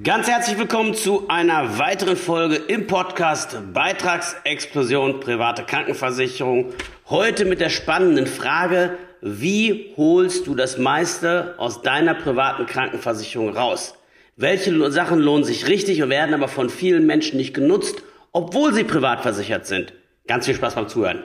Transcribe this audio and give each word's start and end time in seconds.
Ganz 0.00 0.26
herzlich 0.26 0.58
willkommen 0.58 0.94
zu 0.94 1.28
einer 1.28 1.78
weiteren 1.78 2.16
Folge 2.16 2.56
im 2.56 2.86
Podcast 2.86 3.58
Beitragsexplosion 3.74 5.20
private 5.20 5.64
Krankenversicherung. 5.64 6.72
Heute 7.10 7.44
mit 7.44 7.60
der 7.60 7.68
spannenden 7.68 8.26
Frage, 8.26 8.96
wie 9.20 9.92
holst 9.98 10.46
du 10.46 10.54
das 10.54 10.78
meiste 10.78 11.56
aus 11.58 11.82
deiner 11.82 12.14
privaten 12.14 12.64
Krankenversicherung 12.64 13.54
raus? 13.54 13.94
Welche 14.36 14.90
Sachen 14.90 15.18
lohnen 15.18 15.44
sich 15.44 15.68
richtig 15.68 16.02
und 16.02 16.08
werden 16.08 16.32
aber 16.32 16.48
von 16.48 16.70
vielen 16.70 17.04
Menschen 17.04 17.36
nicht 17.36 17.52
genutzt, 17.52 18.02
obwohl 18.32 18.72
sie 18.72 18.84
privat 18.84 19.20
versichert 19.20 19.66
sind? 19.66 19.92
Ganz 20.26 20.46
viel 20.46 20.54
Spaß 20.54 20.74
beim 20.74 20.88
Zuhören. 20.88 21.24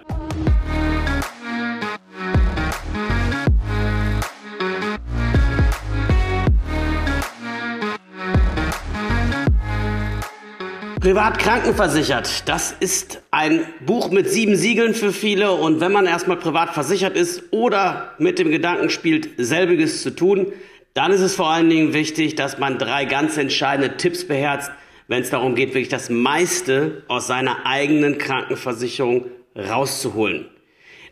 Privat 11.08 11.40
krankenversichert, 11.40 12.50
das 12.50 12.76
ist 12.82 13.22
ein 13.32 13.64
Buch 13.80 14.12
mit 14.12 14.30
sieben 14.30 14.58
Siegeln 14.58 14.94
für 14.94 15.14
viele 15.14 15.54
und 15.54 15.80
wenn 15.80 15.94
man 15.94 16.06
erstmal 16.06 16.36
privat 16.36 16.74
versichert 16.74 17.16
ist 17.16 17.44
oder 17.52 18.14
mit 18.18 18.40
dem 18.40 18.52
Gedanken 18.52 18.90
spielt, 18.90 19.30
selbiges 19.38 20.04
zu 20.04 20.14
tun, 20.14 20.52
dann 20.94 21.14
ist 21.14 21.22
es 21.22 21.34
vor 21.34 21.50
allen 21.50 21.70
Dingen 21.70 21.94
wichtig, 21.94 22.36
dass 22.36 22.60
man 22.60 22.78
drei 22.78 23.06
ganz 23.06 23.38
entscheidende 23.38 23.96
Tipps 23.96 24.28
beherzt, 24.28 24.70
wenn 25.08 25.22
es 25.22 25.30
darum 25.30 25.56
geht, 25.56 25.70
wirklich 25.70 25.88
das 25.88 26.10
meiste 26.10 27.04
aus 27.08 27.26
seiner 27.26 27.66
eigenen 27.66 28.18
Krankenversicherung 28.18 29.28
rauszuholen. 29.56 30.50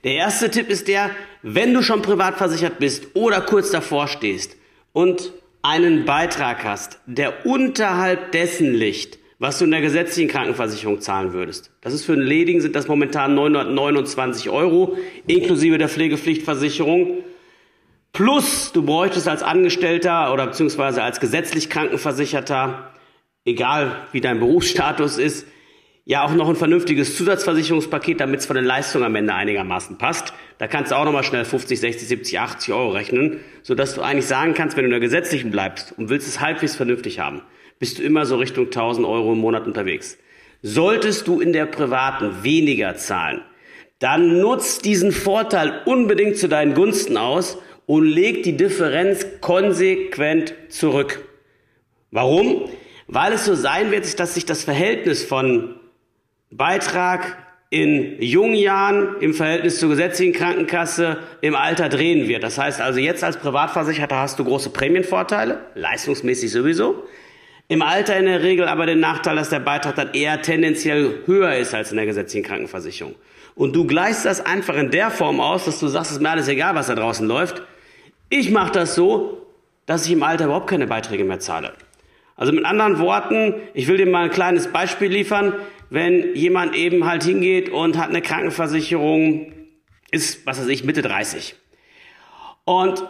Der 0.04 0.16
erste 0.16 0.52
Tipp 0.52 0.70
ist 0.70 0.90
der, 0.90 1.12
wenn 1.42 1.74
du 1.74 1.82
schon 1.82 2.02
privat 2.02 2.36
versichert 2.36 2.80
bist 2.80 3.08
oder 3.14 3.40
kurz 3.40 3.72
davor 3.72 4.10
stehst 4.10 4.58
und 4.92 5.32
einen 5.62 6.04
Beitrag 6.04 6.66
hast, 6.66 7.00
der 7.06 7.46
unterhalb 7.46 8.34
dessen 8.34 8.74
liegt, 8.74 9.20
was 9.46 9.60
du 9.60 9.66
in 9.66 9.72
der 9.72 9.82
gesetzlichen 9.82 10.28
Krankenversicherung 10.28 11.02
zahlen 11.02 11.32
würdest. 11.32 11.70
Das 11.82 11.94
ist 11.94 12.04
für 12.04 12.14
einen 12.14 12.24
Ledigen 12.24 12.62
sind 12.62 12.76
das 12.76 12.88
momentan 12.88 13.36
929 13.36 14.50
Euro, 14.50 14.98
inklusive 15.28 15.78
der 15.78 15.88
Pflegepflichtversicherung. 15.88 17.24
Plus, 18.12 18.72
du 18.72 18.82
bräuchtest 18.82 19.28
als 19.28 19.44
Angestellter 19.44 20.34
oder 20.34 20.48
beziehungsweise 20.48 21.04
als 21.04 21.20
gesetzlich 21.20 21.70
Krankenversicherter, 21.70 22.92
egal 23.46 24.08
wie 24.14 24.20
dein 24.20 24.40
Berufsstatus 24.40 25.20
ist, 25.20 25.46
ja 26.06 26.26
auch 26.26 26.34
noch 26.34 26.50
ein 26.50 26.56
vernünftiges 26.56 27.16
Zusatzversicherungspaket, 27.16 28.20
damit 28.20 28.40
es 28.40 28.48
von 28.48 28.56
den 28.56 28.66
Leistungen 28.66 29.06
am 29.06 29.14
Ende 29.14 29.36
einigermaßen 29.36 30.00
passt. 30.00 30.34
Da 30.58 30.66
kannst 30.66 30.92
du 30.92 30.96
auch 30.96 31.06
nochmal 31.06 31.24
schnell 31.24 31.46
50, 31.46 31.80
60, 31.80 32.08
70, 32.08 32.40
80 32.40 32.74
Euro 32.74 32.90
rechnen, 32.90 33.42
sodass 33.62 33.94
du 33.94 34.02
eigentlich 34.02 34.26
sagen 34.26 34.56
kannst, 34.56 34.76
wenn 34.76 34.86
du 34.86 34.88
in 34.88 35.00
der 35.00 35.00
gesetzlichen 35.02 35.52
bleibst 35.52 35.94
und 35.96 36.10
willst 36.10 36.28
es 36.28 36.40
halbwegs 36.40 36.76
vernünftig 36.76 37.20
haben, 37.20 37.44
bist 37.80 38.00
du 38.00 38.04
immer 38.04 38.26
so 38.26 38.38
Richtung 38.38 38.66
1000 38.66 39.06
Euro 39.06 39.34
im 39.34 39.40
Monat 39.40 39.66
unterwegs. 39.66 40.18
Solltest 40.62 41.28
du 41.28 41.42
in 41.42 41.54
der 41.54 41.66
privaten 41.66 42.44
weniger 42.44 42.96
zahlen, 42.96 43.42
dann 44.00 44.40
nutzt 44.40 44.86
diesen 44.86 45.12
Vorteil 45.12 45.82
unbedingt 45.86 46.38
zu 46.38 46.48
deinen 46.48 46.74
Gunsten 46.74 47.18
aus 47.18 47.58
und 47.86 48.06
leg 48.06 48.44
die 48.44 48.58
Differenz 48.58 49.26
konsequent 49.42 50.54
zurück. 50.70 51.28
Warum? 52.12 52.70
Weil 53.08 53.34
es 53.34 53.46
so 53.46 53.56
sein 53.56 53.92
wird, 53.92 54.20
dass 54.20 54.34
sich 54.34 54.46
das 54.46 54.64
Verhältnis 54.64 55.24
von 55.24 55.76
Beitrag 56.50 57.38
in 57.70 58.22
jungen 58.22 58.56
Jahren 58.56 59.20
im 59.20 59.34
Verhältnis 59.34 59.80
zur 59.80 59.90
gesetzlichen 59.90 60.34
Krankenkasse 60.34 61.18
im 61.42 61.56
Alter 61.56 61.90
drehen 61.90 62.28
wird. 62.28 62.44
Das 62.44 62.58
heißt 62.58 62.80
also 62.80 63.00
jetzt 63.00 63.24
als 63.24 63.38
Privatversicherter 63.38 64.18
hast 64.18 64.40
du 64.40 64.46
große 64.46 64.70
Prämienvorteile, 64.70 65.60
leistungsmäßig 65.76 66.52
sowieso. 66.52 67.04
Im 67.68 67.82
Alter 67.82 68.18
in 68.18 68.26
der 68.26 68.44
Regel 68.44 68.68
aber 68.68 68.86
den 68.86 69.00
Nachteil, 69.00 69.36
dass 69.36 69.50
der 69.50 69.60
Beitrag 69.60 69.96
dann 69.96 70.14
eher 70.14 70.42
tendenziell 70.42 71.24
höher 71.26 71.56
ist 71.56 71.74
als 71.74 71.92
in 71.92 71.98
der 71.98 72.06
gesetzlichen 72.06 72.46
Krankenversicherung. 72.46 73.16
Und 73.56 73.76
du 73.76 73.88
gleichst 73.88 74.26
das 74.26 74.46
einfach 74.46 74.76
in 74.76 74.92
der 74.92 75.10
Form 75.10 75.40
aus, 75.40 75.66
dass 75.66 75.80
du 75.80 75.88
sagst, 75.88 76.12
es 76.12 76.18
ist 76.18 76.24
mir 76.24 76.30
alles 76.30 76.48
egal, 76.48 76.76
was 76.76 76.88
da 76.88 76.96
draußen 76.96 77.28
läuft. 77.28 77.64
Ich 78.30 78.52
mache 78.52 78.72
das 78.72 78.96
so, 78.96 79.48
dass 79.86 80.06
ich 80.06 80.12
im 80.12 80.24
Alter 80.24 80.46
überhaupt 80.46 80.70
keine 80.70 80.88
Beiträge 80.88 81.24
mehr 81.24 81.40
zahle. 81.40 81.74
Also 82.36 82.52
mit 82.52 82.66
anderen 82.66 83.00
Worten, 83.00 83.56
ich 83.74 83.88
will 83.88 83.98
dir 83.98 84.06
mal 84.06 84.26
ein 84.26 84.30
kleines 84.30 84.68
Beispiel 84.68 85.10
liefern. 85.10 85.54
Wenn 85.90 86.36
jemand 86.36 86.76
eben 86.76 87.06
halt 87.06 87.24
hingeht 87.24 87.70
und 87.70 87.98
hat 87.98 88.10
eine 88.10 88.22
Krankenversicherung, 88.22 89.54
ist, 90.12 90.46
was 90.46 90.60
weiß 90.60 90.68
ich, 90.68 90.84
Mitte 90.84 91.02
30. 91.02 91.56
Und 92.66 93.06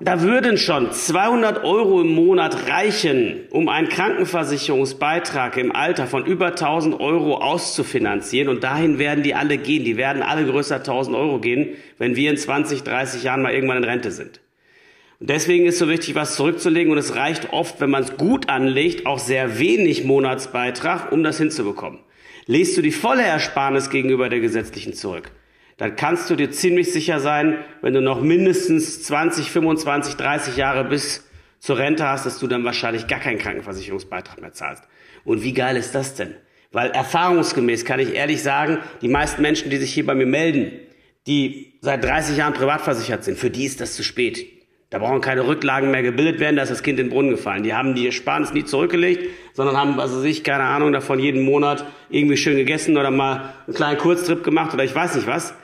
da 0.00 0.22
würden 0.22 0.58
schon 0.58 0.90
200 0.90 1.62
Euro 1.62 2.00
im 2.00 2.08
Monat 2.08 2.68
reichen, 2.68 3.42
um 3.50 3.68
einen 3.68 3.88
Krankenversicherungsbeitrag 3.88 5.56
im 5.56 5.74
Alter 5.74 6.08
von 6.08 6.26
über 6.26 6.48
1000 6.48 6.98
Euro 6.98 7.36
auszufinanzieren. 7.36 8.48
Und 8.48 8.64
dahin 8.64 8.98
werden 8.98 9.22
die 9.22 9.36
alle 9.36 9.56
gehen. 9.56 9.84
Die 9.84 9.96
werden 9.96 10.22
alle 10.22 10.46
größer 10.46 10.76
1000 10.76 11.16
Euro 11.16 11.38
gehen, 11.38 11.76
wenn 11.98 12.16
wir 12.16 12.28
in 12.30 12.36
20, 12.36 12.82
30 12.82 13.22
Jahren 13.22 13.42
mal 13.42 13.54
irgendwann 13.54 13.78
in 13.78 13.84
Rente 13.84 14.10
sind. 14.10 14.40
Und 15.20 15.30
deswegen 15.30 15.64
ist 15.64 15.78
so 15.78 15.88
wichtig, 15.88 16.16
was 16.16 16.34
zurückzulegen. 16.34 16.90
Und 16.90 16.98
es 16.98 17.14
reicht 17.14 17.52
oft, 17.52 17.80
wenn 17.80 17.90
man 17.90 18.02
es 18.02 18.16
gut 18.16 18.48
anlegt, 18.48 19.06
auch 19.06 19.20
sehr 19.20 19.60
wenig 19.60 20.02
Monatsbeitrag, 20.02 21.12
um 21.12 21.22
das 21.22 21.38
hinzubekommen. 21.38 22.00
Lest 22.46 22.76
du 22.76 22.82
die 22.82 22.90
volle 22.90 23.22
Ersparnis 23.22 23.90
gegenüber 23.90 24.28
der 24.28 24.40
gesetzlichen 24.40 24.94
zurück 24.94 25.30
dann 25.76 25.96
kannst 25.96 26.30
du 26.30 26.36
dir 26.36 26.50
ziemlich 26.50 26.92
sicher 26.92 27.20
sein, 27.20 27.58
wenn 27.82 27.94
du 27.94 28.00
noch 28.00 28.20
mindestens 28.20 29.02
20, 29.02 29.50
25, 29.50 30.14
30 30.14 30.56
Jahre 30.56 30.84
bis 30.84 31.28
zur 31.58 31.78
Rente 31.78 32.06
hast, 32.06 32.26
dass 32.26 32.38
du 32.38 32.46
dann 32.46 32.64
wahrscheinlich 32.64 33.06
gar 33.06 33.20
keinen 33.20 33.38
Krankenversicherungsbeitrag 33.38 34.40
mehr 34.40 34.52
zahlst. 34.52 34.84
Und 35.24 35.42
wie 35.42 35.52
geil 35.52 35.76
ist 35.76 35.94
das 35.94 36.14
denn? 36.14 36.34
Weil 36.70 36.90
erfahrungsgemäß 36.90 37.84
kann 37.84 38.00
ich 38.00 38.14
ehrlich 38.14 38.42
sagen, 38.42 38.78
die 39.00 39.08
meisten 39.08 39.42
Menschen, 39.42 39.70
die 39.70 39.76
sich 39.76 39.92
hier 39.94 40.04
bei 40.04 40.14
mir 40.14 40.26
melden, 40.26 40.72
die 41.26 41.72
seit 41.80 42.04
30 42.04 42.36
Jahren 42.36 42.52
privat 42.52 42.82
versichert 42.82 43.24
sind, 43.24 43.38
für 43.38 43.50
die 43.50 43.64
ist 43.64 43.80
das 43.80 43.94
zu 43.94 44.02
spät. 44.02 44.46
Da 44.90 44.98
brauchen 44.98 45.20
keine 45.20 45.46
Rücklagen 45.46 45.90
mehr 45.90 46.02
gebildet 46.02 46.38
werden, 46.38 46.56
da 46.56 46.62
ist 46.62 46.70
das 46.70 46.82
Kind 46.82 47.00
in 47.00 47.06
den 47.06 47.12
Brunnen 47.12 47.30
gefallen. 47.30 47.62
Die 47.64 47.74
haben 47.74 47.94
die 47.94 48.06
Ersparnis 48.06 48.52
nie 48.52 48.64
zurückgelegt, 48.64 49.28
sondern 49.52 49.76
haben, 49.76 49.98
also 49.98 50.20
sich, 50.20 50.44
keine 50.44 50.64
Ahnung, 50.64 50.92
davon 50.92 51.18
jeden 51.18 51.42
Monat 51.42 51.84
irgendwie 52.10 52.36
schön 52.36 52.56
gegessen 52.56 52.96
oder 52.96 53.10
mal 53.10 53.54
einen 53.66 53.74
kleinen 53.74 53.98
Kurztrip 53.98 54.44
gemacht 54.44 54.74
oder 54.74 54.84
ich 54.84 54.94
weiß 54.94 55.16
nicht 55.16 55.26
was. 55.26 55.54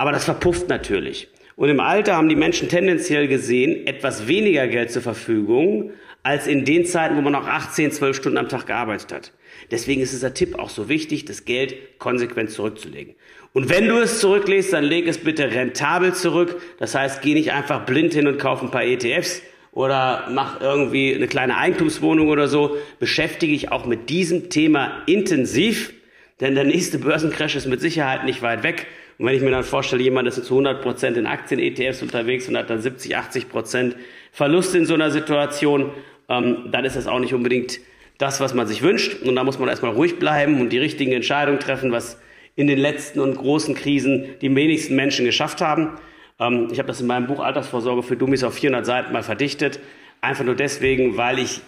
Aber 0.00 0.12
das 0.12 0.24
verpufft 0.24 0.70
natürlich. 0.70 1.28
Und 1.56 1.68
im 1.68 1.78
Alter 1.78 2.16
haben 2.16 2.30
die 2.30 2.34
Menschen 2.34 2.70
tendenziell 2.70 3.28
gesehen 3.28 3.86
etwas 3.86 4.26
weniger 4.26 4.66
Geld 4.66 4.90
zur 4.90 5.02
Verfügung 5.02 5.90
als 6.22 6.46
in 6.46 6.64
den 6.64 6.86
Zeiten, 6.86 7.18
wo 7.18 7.20
man 7.20 7.34
noch 7.34 7.46
18, 7.46 7.92
12 7.92 8.16
Stunden 8.16 8.38
am 8.38 8.48
Tag 8.48 8.66
gearbeitet 8.66 9.12
hat. 9.12 9.32
Deswegen 9.70 10.00
ist 10.00 10.14
dieser 10.14 10.32
Tipp 10.32 10.58
auch 10.58 10.70
so 10.70 10.88
wichtig, 10.88 11.26
das 11.26 11.44
Geld 11.44 11.98
konsequent 11.98 12.48
zurückzulegen. 12.48 13.14
Und 13.52 13.68
wenn 13.68 13.88
du 13.88 13.98
es 13.98 14.20
zurücklegst, 14.20 14.72
dann 14.72 14.84
leg 14.84 15.06
es 15.06 15.18
bitte 15.18 15.50
rentabel 15.52 16.14
zurück. 16.14 16.62
Das 16.78 16.94
heißt, 16.94 17.20
geh 17.20 17.34
nicht 17.34 17.52
einfach 17.52 17.84
blind 17.84 18.14
hin 18.14 18.26
und 18.26 18.38
kauf 18.38 18.62
ein 18.62 18.70
paar 18.70 18.84
ETFs 18.84 19.42
oder 19.72 20.28
mach 20.32 20.62
irgendwie 20.62 21.14
eine 21.14 21.28
kleine 21.28 21.58
Eigentumswohnung 21.58 22.28
oder 22.28 22.48
so. 22.48 22.78
Beschäftige 23.00 23.52
dich 23.52 23.70
auch 23.70 23.84
mit 23.84 24.08
diesem 24.08 24.48
Thema 24.48 25.02
intensiv, 25.04 25.92
denn 26.40 26.54
der 26.54 26.64
nächste 26.64 26.98
Börsencrash 26.98 27.54
ist 27.54 27.66
mit 27.66 27.82
Sicherheit 27.82 28.24
nicht 28.24 28.40
weit 28.40 28.62
weg. 28.62 28.86
Und 29.20 29.26
wenn 29.26 29.34
ich 29.34 29.42
mir 29.42 29.50
dann 29.50 29.64
vorstelle, 29.64 30.02
jemand 30.02 30.26
ist 30.28 30.42
zu 30.42 30.54
100 30.54 30.80
Prozent 30.80 31.18
in 31.18 31.26
Aktien-ETFs 31.26 32.00
unterwegs 32.00 32.48
und 32.48 32.56
hat 32.56 32.70
dann 32.70 32.80
70, 32.80 33.18
80 33.18 33.50
Prozent 33.50 33.96
Verlust 34.32 34.74
in 34.74 34.86
so 34.86 34.94
einer 34.94 35.10
Situation, 35.10 35.90
ähm, 36.30 36.70
dann 36.72 36.86
ist 36.86 36.96
das 36.96 37.06
auch 37.06 37.18
nicht 37.18 37.34
unbedingt 37.34 37.80
das, 38.16 38.40
was 38.40 38.54
man 38.54 38.66
sich 38.66 38.80
wünscht. 38.80 39.20
Und 39.22 39.36
da 39.36 39.44
muss 39.44 39.58
man 39.58 39.68
erstmal 39.68 39.92
ruhig 39.92 40.18
bleiben 40.18 40.58
und 40.58 40.70
die 40.70 40.78
richtigen 40.78 41.12
Entscheidungen 41.12 41.60
treffen, 41.60 41.92
was 41.92 42.18
in 42.56 42.66
den 42.66 42.78
letzten 42.78 43.20
und 43.20 43.36
großen 43.36 43.74
Krisen 43.74 44.24
die 44.40 44.54
wenigsten 44.56 44.96
Menschen 44.96 45.26
geschafft 45.26 45.60
haben. 45.60 45.98
Ähm, 46.38 46.68
ich 46.72 46.78
habe 46.78 46.86
das 46.86 47.02
in 47.02 47.06
meinem 47.06 47.26
Buch 47.26 47.40
Altersvorsorge 47.40 48.02
für 48.02 48.16
Dummies 48.16 48.42
auf 48.42 48.54
400 48.54 48.86
Seiten 48.86 49.12
mal 49.12 49.22
verdichtet. 49.22 49.80
Einfach 50.22 50.44
nur 50.44 50.54
deswegen, 50.54 51.16
weil 51.16 51.38
ich 51.38 51.62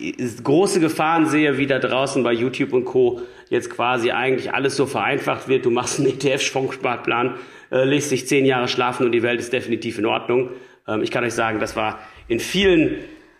große 0.44 0.78
Gefahren 0.80 1.26
sehe, 1.26 1.56
wie 1.56 1.66
da 1.66 1.78
draußen 1.78 2.22
bei 2.22 2.32
YouTube 2.32 2.74
und 2.74 2.84
Co. 2.84 3.22
jetzt 3.48 3.70
quasi 3.70 4.10
eigentlich 4.10 4.52
alles 4.52 4.76
so 4.76 4.84
vereinfacht 4.84 5.48
wird. 5.48 5.64
Du 5.64 5.70
machst 5.70 5.98
einen 5.98 6.08
ETF-Fondssparplan, 6.08 7.36
äh, 7.70 7.84
lässt 7.84 8.10
dich 8.10 8.28
zehn 8.28 8.44
Jahre 8.44 8.68
schlafen 8.68 9.06
und 9.06 9.12
die 9.12 9.22
Welt 9.22 9.40
ist 9.40 9.54
definitiv 9.54 9.98
in 9.98 10.04
Ordnung. 10.04 10.50
Ähm, 10.86 11.02
ich 11.02 11.10
kann 11.10 11.24
euch 11.24 11.32
sagen, 11.32 11.60
das 11.60 11.76
war 11.76 12.00
in 12.28 12.40
vielen 12.40 12.96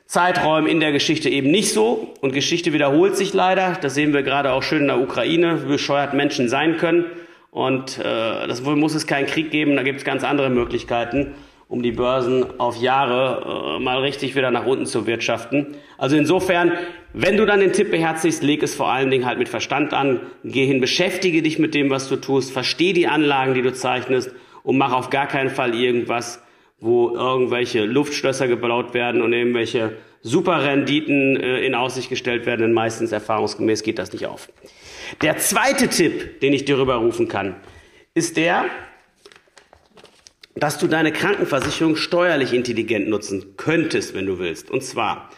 Zeiträumen 0.07 0.67
in 0.67 0.81
der 0.81 0.93
Geschichte 0.93 1.29
eben 1.29 1.51
nicht 1.51 1.73
so. 1.75 2.15
Und 2.23 2.33
Geschichte 2.33 2.73
wiederholt 2.73 3.15
sich 3.15 3.35
leider. 3.35 3.77
Das 3.83 3.95
sehen 3.95 4.15
wir 4.15 4.23
gerade 4.23 4.53
auch 4.53 4.63
schön 4.63 4.83
in 4.83 4.87
der 4.87 4.99
Ukraine, 4.99 5.63
wie 5.65 5.69
bescheuert 5.73 6.15
Menschen 6.15 6.49
sein 6.49 6.79
können. 6.79 7.05
Und 7.51 7.99
äh, 7.99 8.03
das 8.03 8.63
muss 8.63 8.95
es 8.95 9.07
keinen 9.07 9.27
Krieg 9.27 9.51
geben, 9.51 9.77
da 9.77 9.83
gibt 9.83 9.99
es 9.99 10.05
ganz 10.07 10.25
andere 10.25 10.49
Möglichkeiten 10.49 11.35
um 11.73 11.83
die 11.83 11.93
Börsen 11.93 12.61
auf 12.61 12.77
Jahre 12.77 13.79
äh, 13.79 13.83
mal 13.83 14.01
richtig 14.01 14.37
wieder 14.37 14.51
nach 14.51 14.67
unten 14.67 14.85
zu 14.85 15.07
wirtschaften. 15.07 15.69
Also 15.97 16.19
insofern, 16.19 16.73
wenn 17.15 17.39
du 17.39 17.47
dann 17.47 17.61
den 17.61 17.73
Tipp 17.73 17.91
beherzigst, 17.91 18.43
leg 18.43 18.63
es 18.63 18.75
vor 18.75 18.93
allen 18.93 19.11
Dingen 19.11 19.25
halt 19.25 19.39
mit 19.39 19.49
Verstand 19.49 19.95
an, 19.95 20.21
geh 20.45 20.67
hin, 20.67 20.83
beschäftige 20.83 21.41
dich 21.41 21.59
mit 21.59 21.75
dem, 21.75 21.89
was 21.89 22.11
du 22.11 22.17
tust, 22.17 22.53
versteh 22.53 22.93
die 22.93 23.07
Anlagen, 23.07 23.55
die 23.55 23.63
du 23.63 23.73
zeichnest 23.73 24.35
und 24.63 24.77
mach 24.77 24.93
auf 24.93 25.09
gar 25.09 25.27
keinen 25.27 25.49
Fall 25.49 25.75
irgendwas, 25.75 26.43
wo 26.79 27.09
irgendwelche 27.17 27.87
Luftschlösser 27.87 28.49
gebaut 28.49 28.93
werden 28.93 29.23
und 29.23 29.33
irgendwelche 29.33 29.93
super 30.21 30.63
Renditen 30.63 31.37
äh, 31.37 31.61
in 31.61 31.75
Aussicht 31.75 32.11
gestellt 32.11 32.45
werden, 32.45 32.61
denn 32.61 32.73
meistens 32.75 33.13
erfahrungsgemäß 33.13 33.83
geht 33.83 33.99
das 33.99 34.13
nicht 34.13 34.27
auf. 34.27 34.51
Der 35.23 35.39
zweite 35.39 35.89
Tipp, 35.89 36.41
den 36.41 36.53
ich 36.53 36.67
dir 36.67 36.79
rüberrufen 36.79 37.29
kann, 37.29 37.57
ist 38.13 38.37
der, 38.37 38.67
dass 40.55 40.79
du 40.79 40.87
deine 40.87 41.13
Krankenversicherung 41.13 41.97
steuerlich 41.97 42.53
intelligent 42.53 43.09
nutzen 43.09 43.57
könntest, 43.57 44.15
wenn 44.15 44.27
du 44.27 44.39
willst. 44.39 44.71
Und 44.71 44.83
zwar, 44.83 45.31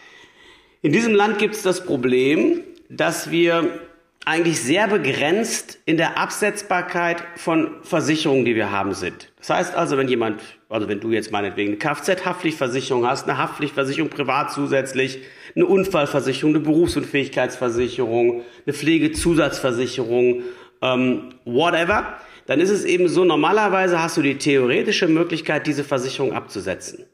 in 0.81 0.91
diesem 0.91 1.13
Land 1.13 1.39
gibt 1.39 1.55
es 1.55 1.63
das 1.63 1.85
Problem, 1.85 2.61
dass 2.89 3.31
wir 3.31 3.79
eigentlich 4.25 4.59
sehr 4.59 4.87
begrenzt 4.87 5.79
in 5.85 5.97
der 5.97 6.17
Absetzbarkeit 6.17 7.23
von 7.35 7.75
Versicherungen, 7.83 8.43
die 8.43 8.55
wir 8.55 8.71
haben, 8.71 8.93
sind. 8.93 9.31
Das 9.37 9.51
heißt 9.51 9.75
also, 9.75 9.97
wenn 9.97 10.07
jemand, 10.07 10.41
also 10.67 10.87
wenn 10.87 10.99
du 10.99 11.11
jetzt 11.11 11.31
meinetwegen 11.31 11.73
eine 11.73 11.77
Kfz-Haftpflichtversicherung 11.77 13.05
hast, 13.07 13.29
eine 13.29 13.37
Haftpflichtversicherung 13.37 14.09
privat 14.09 14.51
zusätzlich, 14.51 15.19
eine 15.55 15.67
Unfallversicherung, 15.67 16.55
eine 16.55 16.63
Berufsunfähigkeitsversicherung, 16.63 18.41
eine 18.65 18.73
Pflegezusatzversicherung, 18.73 20.41
ähm, 20.81 21.29
whatever, 21.45 22.17
dann 22.45 22.59
ist 22.59 22.69
es 22.69 22.85
eben 22.85 23.07
so, 23.07 23.25
normalerweise 23.25 24.01
hast 24.01 24.17
du 24.17 24.21
die 24.21 24.37
theoretische 24.37 25.07
Möglichkeit, 25.07 25.67
diese 25.67 25.83
Versicherung 25.83 26.33
abzusetzen. 26.33 27.05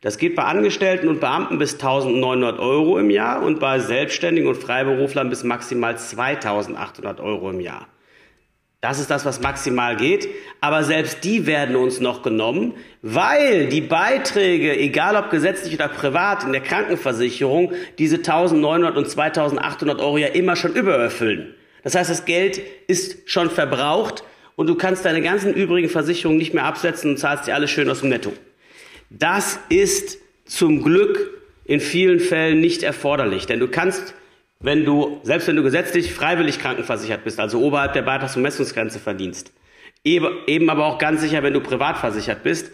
Das 0.00 0.18
geht 0.18 0.34
bei 0.34 0.44
Angestellten 0.44 1.08
und 1.08 1.20
Beamten 1.20 1.58
bis 1.58 1.74
1900 1.74 2.58
Euro 2.58 2.98
im 2.98 3.08
Jahr 3.08 3.42
und 3.42 3.58
bei 3.58 3.78
Selbstständigen 3.78 4.48
und 4.48 4.56
Freiberuflern 4.56 5.30
bis 5.30 5.44
maximal 5.44 5.96
2800 5.96 7.20
Euro 7.20 7.48
im 7.50 7.60
Jahr. 7.60 7.88
Das 8.82 9.00
ist 9.00 9.10
das, 9.10 9.24
was 9.24 9.40
maximal 9.40 9.96
geht. 9.96 10.28
Aber 10.60 10.84
selbst 10.84 11.24
die 11.24 11.46
werden 11.46 11.74
uns 11.74 12.00
noch 12.00 12.22
genommen, 12.22 12.74
weil 13.00 13.68
die 13.68 13.80
Beiträge, 13.80 14.76
egal 14.76 15.16
ob 15.16 15.30
gesetzlich 15.30 15.72
oder 15.72 15.88
privat, 15.88 16.44
in 16.44 16.52
der 16.52 16.60
Krankenversicherung 16.60 17.72
diese 17.96 18.16
1900 18.16 18.98
und 18.98 19.08
2800 19.08 20.00
Euro 20.00 20.18
ja 20.18 20.26
immer 20.26 20.54
schon 20.54 20.74
übererfüllen. 20.74 21.54
Das 21.82 21.94
heißt, 21.94 22.10
das 22.10 22.26
Geld 22.26 22.60
ist 22.86 23.30
schon 23.30 23.48
verbraucht 23.48 24.22
und 24.56 24.66
du 24.68 24.74
kannst 24.74 25.04
deine 25.04 25.22
ganzen 25.22 25.54
übrigen 25.54 25.88
Versicherungen 25.88 26.38
nicht 26.38 26.54
mehr 26.54 26.64
absetzen 26.64 27.10
und 27.10 27.16
zahlst 27.18 27.46
dir 27.46 27.54
alles 27.54 27.70
schön 27.70 27.88
aus 27.88 28.00
dem 28.00 28.08
Netto. 28.08 28.32
Das 29.10 29.58
ist 29.68 30.18
zum 30.44 30.82
Glück 30.82 31.30
in 31.64 31.80
vielen 31.80 32.20
Fällen 32.20 32.60
nicht 32.60 32.82
erforderlich, 32.82 33.46
denn 33.46 33.60
du 33.60 33.68
kannst, 33.68 34.14
wenn 34.60 34.84
du, 34.84 35.20
selbst 35.22 35.48
wenn 35.48 35.56
du 35.56 35.62
gesetzlich 35.62 36.12
freiwillig 36.12 36.58
krankenversichert 36.58 37.24
bist, 37.24 37.40
also 37.40 37.60
oberhalb 37.60 37.92
der 37.92 38.02
Beitragsvermessungsgrenze 38.02 38.98
verdienst, 38.98 39.52
eben 40.04 40.70
aber 40.70 40.86
auch 40.86 40.98
ganz 40.98 41.20
sicher, 41.20 41.42
wenn 41.42 41.54
du 41.54 41.60
privat 41.60 41.98
versichert 41.98 42.42
bist, 42.42 42.70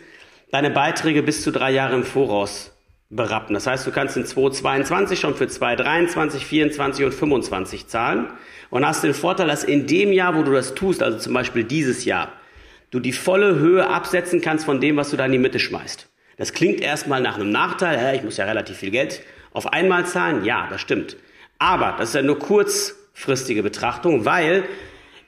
deine 0.50 0.71
Beiträge 0.71 1.23
bis 1.23 1.43
zu 1.43 1.53
drei 1.53 1.71
Jahre 1.71 1.94
im 1.94 2.05
Voraus 2.05 2.73
berappen. 3.11 3.55
Das 3.55 3.67
heißt, 3.67 3.87
du 3.87 3.91
kannst 3.91 4.17
in 4.17 4.25
2022 4.25 5.19
schon 5.19 5.35
für 5.35 5.49
2023, 5.49 6.47
24 6.47 7.05
und 7.05 7.12
25 7.12 7.89
zahlen 7.89 8.29
und 8.71 8.87
hast 8.87 9.03
den 9.03 9.15
Vorteil, 9.15 9.49
dass 9.49 9.65
in 9.65 9.87
dem 9.87 10.12
Jahr, 10.12 10.37
wo 10.37 10.43
du 10.43 10.53
das 10.53 10.75
tust, 10.75 11.03
also 11.03 11.19
zum 11.19 11.35
Beispiel 11.35 11.65
dieses 11.65 12.05
Jahr, 12.05 12.33
du 12.91 13.01
die 13.01 13.12
volle 13.12 13.59
Höhe 13.59 13.89
absetzen 13.89 14.41
kannst 14.41 14.65
von 14.65 14.81
dem, 14.81 14.97
was 14.97 15.11
du 15.11 15.17
da 15.17 15.27
in 15.27 15.33
die 15.33 15.39
Mitte 15.39 15.59
schmeißt. 15.59 16.09
Das 16.37 16.53
klingt 16.53 16.81
erstmal 16.81 17.21
nach 17.21 17.35
einem 17.35 17.51
Nachteil. 17.51 17.99
Hä, 17.99 18.17
ich 18.17 18.23
muss 18.23 18.37
ja 18.37 18.47
relativ 18.47 18.79
viel 18.79 18.91
Geld 18.91 19.23
auf 19.53 19.73
einmal 19.73 20.07
zahlen. 20.07 20.45
Ja, 20.45 20.69
das 20.71 20.81
stimmt. 20.81 21.17
Aber 21.59 21.97
das 21.99 22.11
ist 22.11 22.15
ja 22.15 22.23
nur 22.23 22.39
kurzfristige 22.39 23.62
Betrachtung, 23.62 24.25
weil 24.25 24.65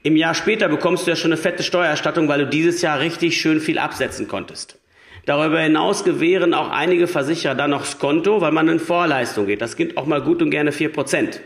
im 0.01 0.15
Jahr 0.15 0.33
später 0.33 0.69
bekommst 0.69 1.05
du 1.05 1.11
ja 1.11 1.15
schon 1.15 1.31
eine 1.31 1.39
fette 1.39 1.63
Steuererstattung, 1.63 2.27
weil 2.27 2.39
du 2.39 2.47
dieses 2.47 2.81
Jahr 2.81 2.99
richtig 2.99 3.39
schön 3.39 3.59
viel 3.61 3.77
absetzen 3.77 4.27
konntest. 4.27 4.79
Darüber 5.25 5.59
hinaus 5.59 6.03
gewähren 6.03 6.53
auch 6.53 6.69
einige 6.69 7.07
Versicherer 7.07 7.55
dann 7.55 7.71
noch 7.71 7.85
Skonto, 7.85 8.41
weil 8.41 8.51
man 8.51 8.67
in 8.67 8.79
Vorleistung 8.79 9.45
geht. 9.45 9.61
Das 9.61 9.77
gibt 9.77 9.97
auch 9.97 10.05
mal 10.05 10.21
gut 10.21 10.41
und 10.41 10.49
gerne 10.49 10.71
vier 10.71 10.91
Prozent. 10.91 11.41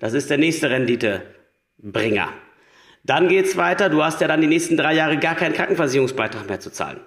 Das 0.00 0.14
ist 0.14 0.30
der 0.30 0.38
nächste 0.38 0.70
Renditebringer. 0.70 2.28
Dann 3.04 3.28
geht's 3.28 3.56
weiter. 3.58 3.90
Du 3.90 4.02
hast 4.02 4.22
ja 4.22 4.28
dann 4.28 4.40
die 4.40 4.46
nächsten 4.46 4.76
drei 4.76 4.94
Jahre 4.94 5.18
gar 5.18 5.34
keinen 5.34 5.54
Krankenversicherungsbeitrag 5.54 6.48
mehr 6.48 6.60
zu 6.60 6.70
zahlen. 6.70 7.00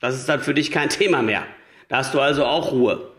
Das 0.00 0.14
ist 0.14 0.28
dann 0.28 0.40
für 0.40 0.54
dich 0.54 0.70
kein 0.70 0.88
Thema 0.88 1.22
mehr. 1.22 1.44
Da 1.88 1.98
hast 1.98 2.14
du 2.14 2.20
also 2.20 2.44
auch 2.44 2.72
Ruhe. 2.72 3.12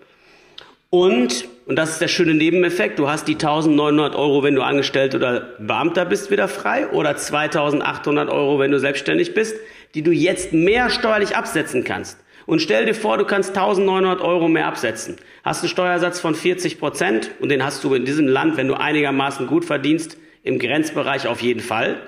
Und, 0.89 1.47
und 1.65 1.75
das 1.75 1.91
ist 1.91 2.01
der 2.01 2.07
schöne 2.07 2.35
Nebeneffekt, 2.35 2.99
du 2.99 3.09
hast 3.09 3.27
die 3.27 3.33
1900 3.33 4.15
Euro, 4.15 4.43
wenn 4.43 4.53
du 4.53 4.61
Angestellter 4.61 5.17
oder 5.17 5.39
Beamter 5.57 6.05
bist, 6.05 6.29
wieder 6.29 6.47
frei 6.47 6.87
oder 6.89 7.17
2800 7.17 8.29
Euro, 8.29 8.59
wenn 8.59 8.71
du 8.71 8.79
selbstständig 8.79 9.33
bist, 9.33 9.55
die 9.94 10.01
du 10.01 10.12
jetzt 10.12 10.54
mehr 10.54 10.90
steuerlich 10.90 11.36
absetzen 11.36 11.84
kannst. 11.84 12.18
Und 12.45 12.62
stell 12.62 12.86
dir 12.86 12.95
vor, 12.95 13.18
du 13.18 13.25
kannst 13.25 13.51
1900 13.51 14.22
Euro 14.22 14.50
mehr 14.50 14.68
absetzen. 14.68 15.16
Hast 15.44 15.62
einen 15.62 15.69
Steuersatz 15.69 16.19
von 16.19 16.36
40 16.36 16.80
Prozent 16.80 17.31
und 17.40 17.50
den 17.50 17.63
hast 17.63 17.84
du 17.84 17.94
in 17.94 18.06
diesem 18.06 18.28
Land, 18.28 18.57
wenn 18.57 18.68
du 18.68 18.74
einigermaßen 18.74 19.48
gut 19.48 19.66
verdienst, 19.66 20.18
im 20.44 20.60
Grenzbereich 20.60 21.28
auf 21.28 21.42
jeden 21.42 21.62
Fall. 21.62 22.01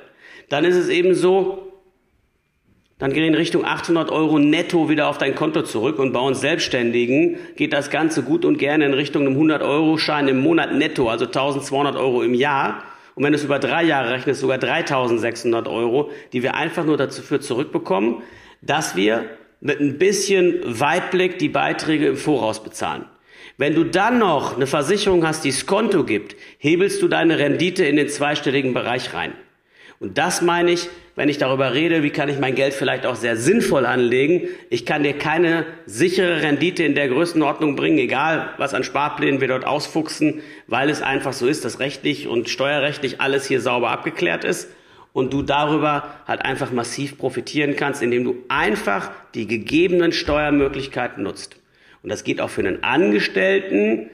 Dann 0.50 0.66
ist 0.66 0.76
es 0.76 0.90
eben 0.90 1.16
so, 1.16 1.72
dann 2.98 3.14
gehen 3.14 3.24
in 3.24 3.36
Richtung 3.36 3.66
800 3.66 4.10
Euro 4.12 4.40
netto 4.40 4.90
wieder 4.90 5.08
auf 5.08 5.18
dein 5.18 5.36
Konto 5.36 5.64
zurück 5.64 6.00
und 6.00 6.12
bei 6.12 6.20
uns 6.20 6.42
Selbstständigen 6.42 7.38
geht 7.56 7.74
das 7.74 7.90
Ganze 7.90 8.24
gut 8.24 8.46
und 8.46 8.58
gerne 8.58 8.86
in 8.86 8.94
Richtung 8.94 9.26
einem 9.26 9.40
100-Euro-Schein 9.40 10.28
im 10.28 10.40
Monat 10.40 10.74
netto, 10.74 11.10
also 11.10 11.26
1200 11.26 11.96
Euro 11.96 12.24
im 12.24 12.34
Jahr. 12.34 12.84
Und 13.16 13.24
wenn 13.24 13.32
du 13.32 13.38
es 13.38 13.46
über 13.46 13.60
drei 13.60 13.84
Jahre 13.84 14.12
rechnest, 14.12 14.42
sogar 14.42 14.58
3600 14.58 15.68
Euro, 15.68 16.12
die 16.34 16.44
wir 16.44 16.56
einfach 16.56 16.86
nur 16.86 16.98
dafür 16.98 17.42
zurückbekommen, 17.42 18.22
dass 18.62 18.96
wir 18.96 19.26
mit 19.62 19.80
ein 19.80 19.98
bisschen 19.98 20.60
Weitblick 20.66 21.40
die 21.40 21.50
Beiträge 21.50 22.08
im 22.08 22.18
Voraus 22.18 22.62
bezahlen. 22.64 23.06
Wenn 23.58 23.74
du 23.74 23.86
dann 23.86 24.20
noch 24.20 24.58
eine 24.58 24.68
Versicherung 24.68 25.26
hast, 25.26 25.46
die 25.46 25.50
es 25.50 25.66
Konto 25.66 26.04
gibt, 26.04 26.36
hebelst 26.58 27.02
du 27.02 27.08
deine 27.08 27.40
Rendite 27.40 27.86
in 27.86 27.96
den 27.96 28.10
zweistelligen 28.10 28.74
Bereich 28.74 29.14
rein. 29.14 29.34
Und 30.00 30.18
das 30.18 30.42
meine 30.42 30.72
ich, 30.72 30.90
wenn 31.16 31.30
ich 31.30 31.38
darüber 31.38 31.74
rede, 31.74 32.04
wie 32.04 32.10
kann 32.10 32.28
ich 32.28 32.40
mein 32.40 32.56
Geld 32.56 32.74
vielleicht 32.74 33.06
auch 33.06 33.16
sehr 33.16 33.38
sinnvoll 33.38 33.86
anlegen. 33.86 34.50
Ich 34.70 34.86
kann 34.86 35.04
dir 35.04 35.18
keine 35.18 35.66
sichere 35.86 36.42
Rendite 36.42 36.84
in 36.84 36.94
der 36.94 37.08
Größenordnung 37.08 37.76
bringen, 37.76 37.98
egal 37.98 38.50
was 38.58 38.74
an 38.74 38.84
Sparplänen 38.84 39.40
wir 39.40 39.48
dort 39.48 39.66
ausfuchsen, 39.66 40.42
weil 40.68 40.90
es 40.90 41.02
einfach 41.02 41.34
so 41.34 41.48
ist, 41.48 41.64
dass 41.64 41.80
rechtlich 41.80 42.28
und 42.28 42.50
steuerrechtlich 42.50 43.22
alles 43.22 43.46
hier 43.46 43.62
sauber 43.62 43.92
abgeklärt 43.92 44.44
ist 44.44 44.70
und 45.14 45.32
du 45.32 45.42
darüber 45.42 46.04
halt 46.28 46.44
einfach 46.44 46.72
massiv 46.72 47.18
profitieren 47.18 47.78
kannst, 47.78 48.04
indem 48.04 48.26
du 48.26 48.36
einfach 48.50 49.12
die 49.34 49.48
gegebenen 49.48 50.12
Steuermöglichkeiten 50.12 51.24
nutzt. 51.24 51.56
Und 52.04 52.10
das 52.10 52.26
geht 52.26 52.42
auch 52.42 52.50
für 52.50 52.62
einen 52.62 52.84
Angestellten. 52.84 54.10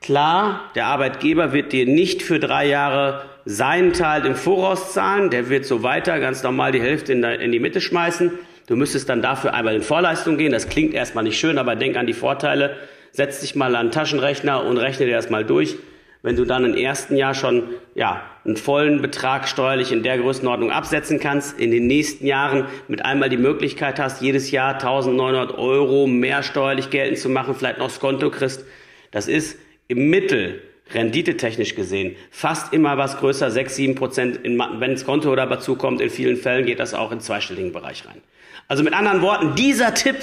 Klar, 0.00 0.70
der 0.74 0.86
Arbeitgeber 0.86 1.52
wird 1.52 1.72
dir 1.72 1.84
nicht 1.84 2.22
für 2.22 2.40
drei 2.40 2.66
Jahre 2.66 3.22
seinen 3.44 3.92
Teil 3.92 4.24
im 4.24 4.34
Voraus 4.34 4.94
zahlen, 4.94 5.28
der 5.28 5.50
wird 5.50 5.66
so 5.66 5.82
weiter 5.82 6.18
ganz 6.20 6.42
normal 6.42 6.72
die 6.72 6.80
Hälfte 6.80 7.12
in, 7.12 7.52
die 7.52 7.60
Mitte 7.60 7.82
schmeißen. 7.82 8.32
Du 8.66 8.76
müsstest 8.76 9.10
dann 9.10 9.20
dafür 9.20 9.52
einmal 9.52 9.74
in 9.74 9.82
Vorleistung 9.82 10.38
gehen. 10.38 10.52
Das 10.52 10.68
klingt 10.70 10.94
erstmal 10.94 11.24
nicht 11.24 11.38
schön, 11.38 11.58
aber 11.58 11.76
denk 11.76 11.96
an 11.96 12.06
die 12.06 12.14
Vorteile. 12.14 12.76
Setz 13.12 13.40
dich 13.40 13.54
mal 13.56 13.76
an 13.76 13.88
den 13.88 13.92
Taschenrechner 13.92 14.64
und 14.64 14.78
rechne 14.78 15.04
dir 15.04 15.16
das 15.16 15.28
mal 15.28 15.44
durch. 15.44 15.76
Wenn 16.22 16.36
du 16.36 16.44
dann 16.44 16.64
im 16.64 16.76
ersten 16.76 17.16
Jahr 17.16 17.34
schon 17.34 17.64
ja, 17.94 18.22
einen 18.44 18.56
vollen 18.56 19.02
Betrag 19.02 19.48
steuerlich 19.48 19.92
in 19.92 20.02
der 20.02 20.18
Größenordnung 20.18 20.70
absetzen 20.70 21.20
kannst, 21.20 21.58
in 21.58 21.70
den 21.70 21.86
nächsten 21.86 22.26
Jahren 22.26 22.66
mit 22.88 23.04
einmal 23.04 23.28
die 23.28 23.36
Möglichkeit 23.36 23.98
hast, 23.98 24.22
jedes 24.22 24.50
Jahr 24.50 24.74
1900 24.74 25.58
Euro 25.58 26.06
mehr 26.06 26.42
steuerlich 26.42 26.88
geltend 26.88 27.18
zu 27.18 27.28
machen, 27.28 27.54
vielleicht 27.54 27.78
noch 27.78 27.88
das 27.88 28.00
Konto 28.00 28.30
kriegst, 28.30 28.64
das 29.10 29.28
ist 29.28 29.58
im 29.90 30.08
Mittel 30.08 30.62
renditetechnisch 30.92 31.74
gesehen 31.74 32.16
fast 32.30 32.72
immer 32.72 32.96
was 32.96 33.18
größer, 33.18 33.50
6, 33.50 33.76
7 33.76 33.94
Prozent, 33.94 34.40
wenn 34.44 34.92
das 34.92 35.04
Konto 35.04 35.34
dazu 35.34 35.76
kommt. 35.76 36.00
In 36.00 36.10
vielen 36.10 36.36
Fällen 36.36 36.66
geht 36.66 36.80
das 36.80 36.94
auch 36.94 37.12
in 37.12 37.20
zweistelligen 37.20 37.72
Bereich 37.72 38.06
rein. 38.06 38.20
Also 38.68 38.82
mit 38.82 38.94
anderen 38.94 39.20
Worten, 39.22 39.54
dieser 39.54 39.94
Tipp 39.94 40.16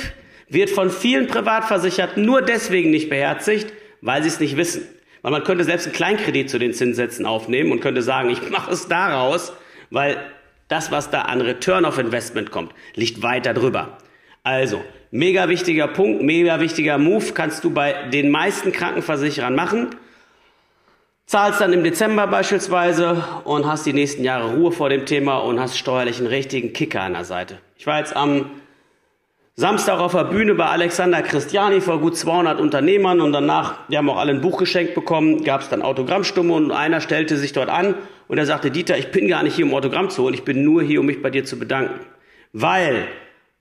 wird 0.49 0.69
von 0.69 0.89
vielen 0.89 1.27
Privatversicherten 1.27 2.23
nur 2.23 2.41
deswegen 2.41 2.91
nicht 2.91 3.09
beherzigt, 3.09 3.73
weil 4.01 4.21
sie 4.23 4.29
es 4.29 4.39
nicht 4.39 4.55
wissen. 4.55 4.87
Weil 5.21 5.31
man 5.31 5.43
könnte 5.43 5.65
selbst 5.65 5.87
einen 5.87 5.95
Kleinkredit 5.95 6.49
zu 6.49 6.59
den 6.59 6.73
Zinssätzen 6.73 7.25
aufnehmen 7.25 7.71
und 7.71 7.81
könnte 7.81 8.01
sagen, 8.01 8.29
ich 8.29 8.49
mache 8.49 8.71
es 8.71 8.87
daraus, 8.87 9.51
weil 9.89 10.17
das, 10.69 10.91
was 10.91 11.09
da 11.09 11.23
an 11.23 11.41
Return 11.41 11.85
of 11.85 11.97
Investment 11.97 12.51
kommt, 12.51 12.73
liegt 12.95 13.21
weiter 13.21 13.53
drüber. 13.53 13.97
Also, 14.47 14.81
mega 15.11 15.49
wichtiger 15.49 15.87
Punkt, 15.87 16.21
mega 16.21 16.59
wichtiger 16.59 16.97
Move 16.97 17.33
kannst 17.33 17.63
du 17.63 17.69
bei 17.69 18.07
den 18.09 18.29
meisten 18.31 18.71
Krankenversicherern 18.71 19.55
machen 19.55 19.89
zahlst 21.27 21.59
dann 21.59 21.73
im 21.73 21.83
Dezember 21.83 22.25
beispielsweise 22.25 23.23
und 23.43 23.65
hast 23.65 23.85
die 23.85 23.91
nächsten 23.91 24.23
Jahre 24.23 24.55
Ruhe 24.55 24.71
vor 24.71 24.87
dem 24.87 25.05
Thema 25.05 25.39
und 25.39 25.59
hast 25.59 25.77
steuerlich 25.77 26.19
einen 26.19 26.27
richtigen 26.27 26.71
Kicker 26.71 27.01
an 27.01 27.13
der 27.13 27.25
Seite. 27.25 27.57
Ich 27.75 27.85
war 27.85 27.99
jetzt 27.99 28.15
am 28.15 28.49
Samstag 29.55 29.99
auf 29.99 30.13
der 30.13 30.23
Bühne 30.23 30.55
bei 30.55 30.67
Alexander 30.67 31.21
Christiani 31.21 31.81
vor 31.81 31.99
gut 31.99 32.15
200 32.15 32.61
Unternehmern 32.61 33.19
und 33.19 33.33
danach, 33.33 33.75
die 33.89 33.97
haben 33.97 34.09
auch 34.09 34.17
alle 34.17 34.31
ein 34.31 34.39
Buch 34.39 34.57
geschenkt 34.57 34.95
bekommen, 34.95 35.43
gab 35.43 35.61
es 35.61 35.69
dann 35.69 35.81
Autogrammstumme 35.81 36.53
und 36.53 36.71
einer 36.71 37.01
stellte 37.01 37.35
sich 37.35 37.51
dort 37.51 37.67
an 37.67 37.95
und 38.29 38.37
er 38.37 38.45
sagte, 38.45 38.71
Dieter, 38.71 38.97
ich 38.97 39.11
bin 39.11 39.27
gar 39.27 39.43
nicht 39.43 39.55
hier, 39.55 39.65
um 39.65 39.73
Autogramm 39.73 40.09
zu 40.09 40.23
holen, 40.23 40.33
ich 40.33 40.45
bin 40.45 40.63
nur 40.63 40.81
hier, 40.81 41.01
um 41.01 41.07
mich 41.07 41.21
bei 41.21 41.29
dir 41.29 41.43
zu 41.43 41.59
bedanken. 41.59 41.99
Weil 42.53 43.05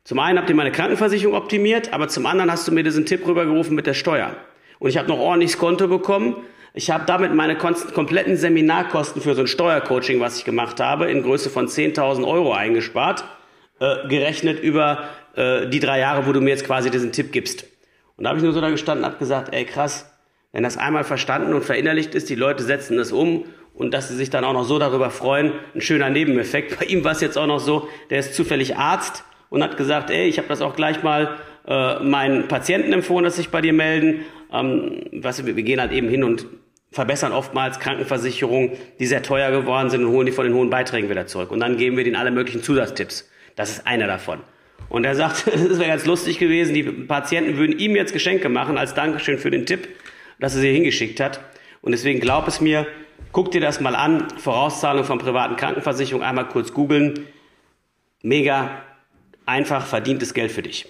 zum 0.06 0.20
einen 0.20 0.38
habt 0.38 0.48
ihr 0.48 0.54
meine 0.54 0.70
Krankenversicherung 0.70 1.34
optimiert, 1.34 1.92
aber 1.92 2.06
zum 2.06 2.26
anderen 2.26 2.52
hast 2.52 2.68
du 2.68 2.70
mir 2.70 2.84
diesen 2.84 3.06
Tipp 3.06 3.26
rübergerufen 3.26 3.74
mit 3.74 3.88
der 3.88 3.94
Steuer. 3.94 4.36
Und 4.78 4.88
ich 4.88 4.98
habe 4.98 5.08
noch 5.08 5.18
ordentliches 5.18 5.58
Konto 5.58 5.88
bekommen. 5.88 6.36
Ich 6.74 6.92
habe 6.92 7.02
damit 7.06 7.34
meine 7.34 7.56
kompletten 7.56 8.36
Seminarkosten 8.36 9.20
für 9.20 9.34
so 9.34 9.40
ein 9.40 9.48
Steuercoaching, 9.48 10.20
was 10.20 10.38
ich 10.38 10.44
gemacht 10.44 10.78
habe, 10.78 11.10
in 11.10 11.24
Größe 11.24 11.50
von 11.50 11.66
10.000 11.66 12.24
Euro 12.24 12.52
eingespart, 12.52 13.24
äh, 13.80 14.06
gerechnet 14.06 14.60
über 14.60 15.08
äh, 15.34 15.66
die 15.66 15.80
drei 15.80 15.98
Jahre, 15.98 16.24
wo 16.28 16.32
du 16.32 16.40
mir 16.40 16.50
jetzt 16.50 16.66
quasi 16.66 16.88
diesen 16.88 17.10
Tipp 17.10 17.32
gibst. 17.32 17.64
Und 18.16 18.22
da 18.22 18.28
habe 18.28 18.38
ich 18.38 18.44
nur 18.44 18.52
so 18.52 18.60
da 18.60 18.70
gestanden 18.70 19.04
und 19.04 19.10
habe 19.10 19.18
gesagt, 19.18 19.52
ey 19.52 19.64
krass, 19.64 20.08
wenn 20.52 20.62
das 20.62 20.76
einmal 20.76 21.02
verstanden 21.02 21.52
und 21.52 21.64
verinnerlicht 21.64 22.14
ist, 22.14 22.30
die 22.30 22.36
Leute 22.36 22.62
setzen 22.62 22.96
das 22.96 23.10
um 23.10 23.46
und 23.74 23.92
dass 23.92 24.06
sie 24.06 24.14
sich 24.14 24.30
dann 24.30 24.44
auch 24.44 24.52
noch 24.52 24.66
so 24.66 24.78
darüber 24.78 25.10
freuen, 25.10 25.50
ein 25.74 25.80
schöner 25.80 26.10
Nebeneffekt. 26.10 26.78
Bei 26.78 26.86
ihm 26.86 27.02
war 27.02 27.10
es 27.10 27.20
jetzt 27.20 27.36
auch 27.36 27.48
noch 27.48 27.58
so, 27.58 27.88
der 28.10 28.20
ist 28.20 28.36
zufällig 28.36 28.76
Arzt 28.76 29.24
und 29.50 29.62
hat 29.62 29.76
gesagt, 29.76 30.10
ey, 30.10 30.26
ich 30.26 30.38
habe 30.38 30.48
das 30.48 30.60
auch 30.60 30.76
gleich 30.76 31.02
mal 31.02 31.36
äh, 31.66 32.00
meinen 32.00 32.48
Patienten 32.48 32.92
empfohlen, 32.92 33.24
dass 33.24 33.36
sich 33.36 33.50
bei 33.50 33.60
dir 33.60 33.72
melden. 33.72 34.24
Ähm, 34.52 35.02
was, 35.12 35.44
wir 35.44 35.54
gehen 35.54 35.80
halt 35.80 35.92
eben 35.92 36.08
hin 36.08 36.24
und 36.24 36.46
verbessern 36.92 37.32
oftmals 37.32 37.80
Krankenversicherungen, 37.80 38.72
die 38.98 39.06
sehr 39.06 39.22
teuer 39.22 39.50
geworden 39.50 39.90
sind 39.90 40.04
und 40.04 40.12
holen 40.12 40.26
die 40.26 40.32
von 40.32 40.44
den 40.44 40.54
hohen 40.54 40.70
Beiträgen 40.70 41.10
wieder 41.10 41.26
zurück. 41.26 41.50
Und 41.50 41.60
dann 41.60 41.76
geben 41.76 41.96
wir 41.96 42.04
denen 42.04 42.16
alle 42.16 42.30
möglichen 42.30 42.62
Zusatztipps. 42.62 43.28
Das 43.54 43.70
ist 43.70 43.86
einer 43.86 44.06
davon. 44.06 44.40
Und 44.88 45.04
er 45.04 45.14
sagt, 45.14 45.46
es 45.54 45.78
wäre 45.78 45.88
ganz 45.88 46.06
lustig 46.06 46.38
gewesen, 46.38 46.74
die 46.74 46.84
Patienten 46.84 47.56
würden 47.56 47.78
ihm 47.78 47.96
jetzt 47.96 48.12
Geschenke 48.12 48.48
machen 48.48 48.78
als 48.78 48.94
Dankeschön 48.94 49.38
für 49.38 49.50
den 49.50 49.66
Tipp, 49.66 49.88
dass 50.38 50.54
er 50.54 50.60
sie 50.60 50.72
hingeschickt 50.72 51.20
hat. 51.20 51.40
Und 51.82 51.92
deswegen 51.92 52.20
glaub 52.20 52.48
es 52.48 52.60
mir, 52.60 52.86
guck 53.32 53.50
dir 53.50 53.60
das 53.60 53.80
mal 53.80 53.96
an. 53.96 54.28
Vorauszahlung 54.38 55.04
von 55.04 55.18
privaten 55.18 55.56
Krankenversicherungen, 55.56 56.26
einmal 56.26 56.48
kurz 56.48 56.72
googeln. 56.72 57.26
Mega 58.22 58.82
einfach 59.46 59.86
verdientes 59.86 60.34
Geld 60.34 60.52
für 60.52 60.62
dich. 60.62 60.86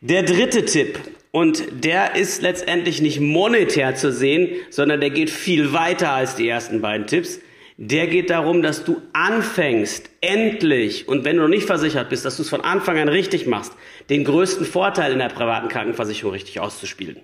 Der 0.00 0.22
dritte 0.22 0.64
Tipp, 0.64 0.98
und 1.34 1.64
der 1.84 2.14
ist 2.14 2.42
letztendlich 2.42 3.02
nicht 3.02 3.18
monetär 3.18 3.96
zu 3.96 4.12
sehen, 4.12 4.50
sondern 4.70 5.00
der 5.00 5.10
geht 5.10 5.30
viel 5.30 5.72
weiter 5.72 6.12
als 6.12 6.36
die 6.36 6.48
ersten 6.48 6.80
beiden 6.80 7.08
Tipps. 7.08 7.40
Der 7.76 8.06
geht 8.06 8.30
darum, 8.30 8.62
dass 8.62 8.84
du 8.84 9.02
anfängst, 9.14 10.10
endlich, 10.20 11.08
und 11.08 11.24
wenn 11.24 11.36
du 11.36 11.42
noch 11.42 11.48
nicht 11.48 11.66
versichert 11.66 12.08
bist, 12.08 12.24
dass 12.24 12.36
du 12.36 12.42
es 12.42 12.48
von 12.48 12.60
Anfang 12.60 12.98
an 12.98 13.08
richtig 13.08 13.46
machst, 13.46 13.72
den 14.10 14.22
größten 14.22 14.64
Vorteil 14.64 15.10
in 15.10 15.18
der 15.18 15.28
privaten 15.28 15.66
Krankenversicherung 15.66 16.34
richtig 16.34 16.60
auszuspielen. 16.60 17.16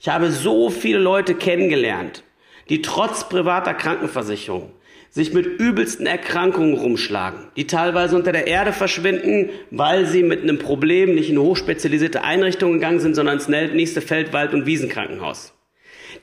Ich 0.00 0.08
habe 0.08 0.30
so 0.32 0.70
viele 0.70 0.98
Leute 0.98 1.34
kennengelernt, 1.34 2.24
die 2.70 2.80
trotz 2.80 3.28
privater 3.28 3.74
Krankenversicherung 3.74 4.72
sich 5.14 5.32
mit 5.32 5.46
übelsten 5.46 6.06
Erkrankungen 6.06 6.74
rumschlagen, 6.74 7.46
die 7.56 7.68
teilweise 7.68 8.16
unter 8.16 8.32
der 8.32 8.48
Erde 8.48 8.72
verschwinden, 8.72 9.48
weil 9.70 10.06
sie 10.06 10.24
mit 10.24 10.42
einem 10.42 10.58
Problem 10.58 11.14
nicht 11.14 11.30
in 11.30 11.38
hochspezialisierte 11.38 12.24
Einrichtung 12.24 12.72
gegangen 12.72 12.98
sind, 12.98 13.14
sondern 13.14 13.36
ins 13.36 13.46
nächste 13.46 14.00
Feldwald- 14.00 14.54
und 14.54 14.66
Wiesenkrankenhaus. 14.66 15.54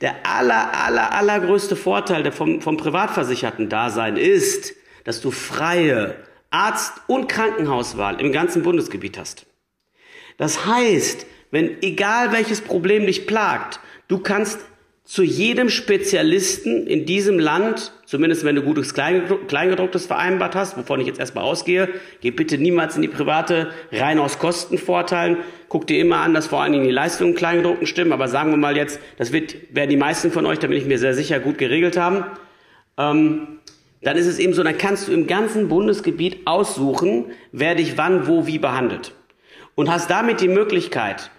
Der 0.02 0.26
aller, 0.26 0.74
aller, 0.74 1.14
allergrößte 1.14 1.78
Vorteil 1.78 2.30
vom, 2.34 2.60
vom 2.60 2.76
privatversicherten 2.76 3.70
Dasein 3.70 4.18
ist, 4.18 4.74
dass 5.06 5.22
du 5.22 5.32
freie 5.32 6.18
Arzt- 6.50 7.00
und 7.08 7.30
Krankenhauswahl 7.30 8.20
im 8.20 8.34
ganzen 8.34 8.62
Bundesgebiet 8.62 9.18
hast. 9.18 9.46
Das 10.36 10.66
heißt, 10.66 11.26
wenn 11.50 11.82
egal 11.82 12.34
welches 12.34 12.60
Problem 12.60 13.06
dich 13.06 13.26
plagt, 13.26 13.80
du 14.10 14.18
kannst 14.18 14.60
zu 15.12 15.24
jedem 15.24 15.68
Spezialisten 15.68 16.88
in 16.88 17.06
diesem 17.06 17.38
Land, 17.38 17.92
zumindest 18.06 18.46
wenn 18.46 18.56
du 18.56 18.62
gutes 18.62 18.94
Kleingedrucktes 18.94 20.06
vereinbart 20.06 20.56
hast, 20.56 20.78
wovon 20.78 21.02
ich 21.02 21.08
jetzt 21.08 21.20
erstmal 21.20 21.44
ausgehe, 21.44 21.90
geh 22.22 22.32
bitte 22.32 22.58
niemals 22.58 22.96
in 22.96 23.02
die 23.02 23.10
private, 23.10 23.72
rein 23.92 24.20
aus 24.20 24.40
Kostenvorteilen. 24.40 25.36
Guck 25.68 25.86
dir 25.86 26.00
immer 26.00 26.20
an, 26.20 26.34
dass 26.34 26.48
vor 26.48 26.62
allen 26.62 26.72
Dingen 26.72 26.86
die 26.86 26.92
Leistungen 26.92 27.36
Kleingedruckten 27.36 27.88
stimmen, 27.88 28.14
aber 28.14 28.30
sagen 28.30 28.52
wir 28.52 28.58
mal 28.58 28.78
jetzt, 28.78 29.02
das 29.18 29.34
wird, 29.34 29.58
werden 29.76 29.90
die 29.90 29.98
meisten 29.98 30.32
von 30.32 30.46
euch, 30.46 30.60
da 30.60 30.68
bin 30.68 30.78
ich 30.78 30.86
mir 30.86 30.98
sehr 30.98 31.14
sicher, 31.14 31.42
gut 31.42 31.58
geregelt 31.58 31.98
haben. 31.98 32.24
Ähm, 32.98 33.60
dann 34.02 34.16
ist 34.16 34.28
es 34.28 34.40
eben 34.40 34.54
so, 34.54 34.64
dann 34.64 34.78
kannst 34.78 35.10
du 35.10 35.12
im 35.12 35.28
ganzen 35.28 35.68
Bundesgebiet 35.68 36.48
aussuchen, 36.48 37.26
wer 37.52 37.76
dich 37.76 37.98
wann, 37.98 38.28
wo, 38.28 38.48
wie 38.48 38.60
behandelt. 38.60 39.12
Und 39.76 39.92
hast 39.92 40.10
damit 40.10 40.40
die 40.40 40.48
Möglichkeit, 40.48 41.32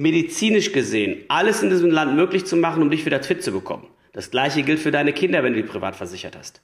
medizinisch 0.00 0.72
gesehen 0.72 1.24
alles 1.28 1.62
in 1.62 1.68
diesem 1.68 1.90
Land 1.90 2.16
möglich 2.16 2.46
zu 2.46 2.56
machen, 2.56 2.80
um 2.82 2.90
dich 2.90 3.04
wieder 3.04 3.22
fit 3.22 3.44
zu 3.44 3.52
bekommen. 3.52 3.86
Das 4.14 4.30
gleiche 4.30 4.62
gilt 4.62 4.80
für 4.80 4.90
deine 4.90 5.12
Kinder, 5.12 5.42
wenn 5.42 5.52
du 5.52 5.60
die 5.62 5.68
privat 5.68 5.94
versichert 5.94 6.36
hast. 6.38 6.62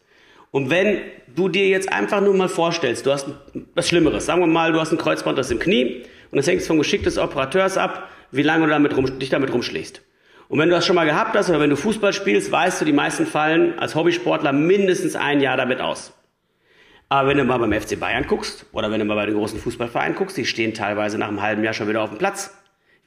Und 0.53 0.71
wenn 0.71 1.03
du 1.35 1.51
dir 1.51 1.69
jetzt 1.69 1.93
einfach 1.93 2.23
nur 2.23 2.33
mal 2.35 2.49
vorstellst, 2.49 3.05
du 3.05 3.13
hast 3.13 3.27
was 3.75 3.89
Schlimmeres, 3.89 4.25
sagen 4.25 4.41
wir 4.41 4.47
mal, 4.47 4.73
du 4.73 4.81
hast 4.81 4.91
ein 4.91 4.97
Kreuzband 4.97 5.39
aus 5.39 5.49
dem 5.49 5.59
Knie 5.59 6.05
und 6.31 6.39
das 6.39 6.47
hängt 6.47 6.63
vom 6.63 6.79
Geschick 6.79 7.03
des 7.03 7.19
Operateurs 7.19 7.77
ab, 7.77 8.09
wie 8.31 8.43
lange 8.43 8.65
du 8.65 8.71
damit 8.71 8.97
rum, 8.97 9.19
dich 9.19 9.29
damit 9.29 9.53
rumschlägst. 9.53 10.01
Und 10.49 10.59
wenn 10.59 10.71
du 10.71 10.75
das 10.75 10.87
schon 10.87 10.97
mal 10.97 11.05
gehabt 11.05 11.37
hast 11.37 11.51
oder 11.51 11.61
wenn 11.61 11.69
du 11.69 11.77
Fußball 11.77 12.15
spielst, 12.15 12.51
weißt 12.51 12.81
du, 12.81 12.85
die 12.87 12.95
meisten 12.95 13.27
fallen 13.27 13.79
als 13.79 13.95
Hobbysportler 13.95 14.55
mindestens 14.55 15.15
ein 15.15 15.43
Jahr 15.43 15.59
damit 15.59 15.83
aus. 15.83 16.15
Aber 17.11 17.29
wenn 17.29 17.37
du 17.37 17.45
mal 17.45 17.59
beim 17.59 17.73
FC 17.73 18.01
Bayern 18.01 18.27
guckst 18.27 18.65
oder 18.73 18.91
wenn 18.91 18.99
du 18.99 19.05
mal 19.05 19.15
bei 19.15 19.27
den 19.27 19.35
großen 19.35 19.61
Fußballvereinen 19.61 20.17
guckst, 20.17 20.39
die 20.39 20.47
stehen 20.47 20.73
teilweise 20.73 21.19
nach 21.19 21.29
einem 21.29 21.43
halben 21.43 21.63
Jahr 21.63 21.75
schon 21.75 21.89
wieder 21.89 22.01
auf 22.01 22.09
dem 22.09 22.19
Platz. 22.19 22.51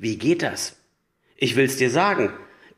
Wie 0.01 0.15
geht 0.15 0.41
das? 0.44 0.77
Ich 1.36 1.58
will's 1.58 1.75
dir 1.75 1.89
sagen. 1.89 2.32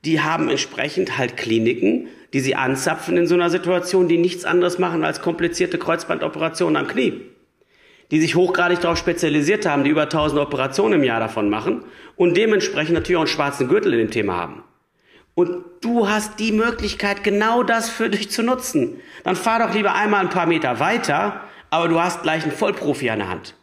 Die 0.03 0.21
haben 0.21 0.49
entsprechend 0.49 1.19
halt 1.19 1.37
Kliniken, 1.37 2.07
die 2.33 2.39
sie 2.39 2.55
anzapfen 2.55 3.15
in 3.15 3.27
so 3.27 3.35
einer 3.35 3.51
Situation, 3.51 4.07
die 4.07 4.17
nichts 4.17 4.43
anderes 4.43 4.79
machen 4.79 5.05
als 5.05 5.21
komplizierte 5.21 5.77
Kreuzbandoperationen 5.77 6.75
am 6.75 6.87
Knie. 6.87 7.21
Die 8.09 8.19
sich 8.19 8.33
hochgradig 8.33 8.79
darauf 8.79 8.97
spezialisiert 8.97 9.67
haben, 9.67 9.83
die 9.83 9.91
über 9.91 10.03
1000 10.03 10.41
Operationen 10.41 10.93
im 10.99 11.03
Jahr 11.03 11.19
davon 11.19 11.47
machen 11.47 11.83
und 12.15 12.35
dementsprechend 12.35 12.95
natürlich 12.95 13.17
auch 13.17 13.21
einen 13.21 13.27
schwarzen 13.27 13.67
Gürtel 13.67 13.93
in 13.93 13.99
dem 13.99 14.11
Thema 14.11 14.37
haben. 14.37 14.63
Und 15.35 15.63
du 15.81 16.09
hast 16.09 16.39
die 16.39 16.51
Möglichkeit, 16.51 17.23
genau 17.23 17.61
das 17.61 17.87
für 17.87 18.09
dich 18.09 18.31
zu 18.31 18.41
nutzen. 18.41 18.99
Dann 19.23 19.35
fahr 19.35 19.59
doch 19.59 19.75
lieber 19.75 19.93
einmal 19.93 20.21
ein 20.21 20.29
paar 20.31 20.47
Meter 20.47 20.79
weiter, 20.79 21.41
aber 21.69 21.87
du 21.87 22.01
hast 22.01 22.23
gleich 22.23 22.41
einen 22.43 22.51
Vollprofi 22.51 23.11
an 23.11 23.19
der 23.19 23.29
Hand. 23.29 23.55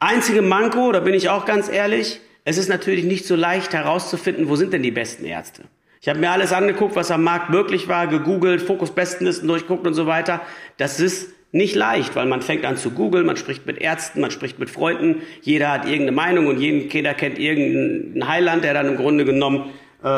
Einzige 0.00 0.42
Manko, 0.42 0.92
da 0.92 1.00
bin 1.00 1.14
ich 1.14 1.30
auch 1.30 1.46
ganz 1.46 1.70
ehrlich, 1.70 2.20
es 2.44 2.58
ist 2.58 2.68
natürlich 2.68 3.04
nicht 3.04 3.26
so 3.26 3.36
leicht 3.36 3.72
herauszufinden, 3.72 4.48
wo 4.48 4.56
sind 4.56 4.72
denn 4.72 4.82
die 4.82 4.90
besten 4.90 5.24
Ärzte. 5.24 5.64
Ich 6.00 6.08
habe 6.08 6.18
mir 6.18 6.30
alles 6.30 6.52
angeguckt, 6.52 6.96
was 6.96 7.12
am 7.12 7.22
Markt 7.22 7.50
möglich 7.50 7.86
war, 7.86 8.08
gegoogelt, 8.08 8.60
Fokus-Bestenlisten 8.60 9.46
durchguckt 9.46 9.86
und 9.86 9.94
so 9.94 10.06
weiter. 10.06 10.40
Das 10.76 10.98
ist 10.98 11.30
nicht 11.52 11.76
leicht, 11.76 12.16
weil 12.16 12.26
man 12.26 12.42
fängt 12.42 12.64
an 12.64 12.76
zu 12.76 12.90
googeln, 12.90 13.26
man 13.26 13.36
spricht 13.36 13.66
mit 13.66 13.78
Ärzten, 13.78 14.20
man 14.20 14.30
spricht 14.30 14.58
mit 14.58 14.70
Freunden, 14.70 15.22
jeder 15.42 15.70
hat 15.70 15.84
irgendeine 15.84 16.12
Meinung 16.12 16.46
und 16.46 16.58
jeder 16.58 17.14
kennt 17.14 17.38
irgendeinen 17.38 18.26
Heiland, 18.26 18.64
der 18.64 18.74
dann 18.74 18.88
im 18.88 18.96
Grunde 18.96 19.24
genommen 19.24 19.70
äh, 20.02 20.08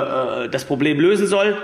äh, 0.44 0.48
das 0.48 0.64
Problem 0.64 0.98
lösen 1.00 1.26
soll. 1.26 1.58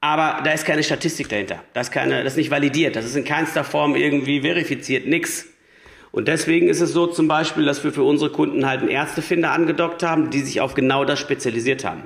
Aber 0.00 0.40
da 0.42 0.52
ist 0.52 0.64
keine 0.64 0.82
Statistik 0.82 1.28
dahinter. 1.28 1.62
Das 1.74 1.88
ist, 1.88 1.92
keine, 1.92 2.24
das 2.24 2.32
ist 2.32 2.38
nicht 2.38 2.50
validiert. 2.50 2.96
Das 2.96 3.04
ist 3.04 3.14
in 3.14 3.24
keinster 3.24 3.64
Form 3.64 3.94
irgendwie 3.94 4.40
verifiziert. 4.40 5.06
Nix. 5.06 5.46
Und 6.12 6.28
deswegen 6.28 6.68
ist 6.68 6.80
es 6.80 6.92
so 6.92 7.06
zum 7.06 7.28
Beispiel, 7.28 7.64
dass 7.64 7.84
wir 7.84 7.92
für 7.92 8.02
unsere 8.02 8.30
Kunden 8.30 8.66
halt 8.66 8.80
einen 8.80 8.90
Ärztefinder 8.90 9.52
angedockt 9.52 10.02
haben, 10.02 10.30
die 10.30 10.40
sich 10.40 10.60
auf 10.60 10.74
genau 10.74 11.04
das 11.04 11.18
spezialisiert 11.18 11.84
haben. 11.84 12.02